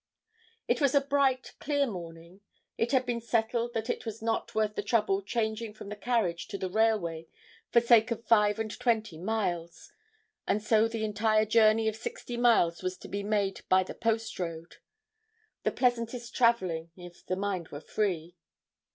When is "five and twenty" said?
8.25-9.19